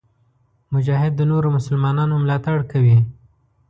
[0.73, 2.97] مجاهد د نورو مسلمانانو ملاتړ کوي.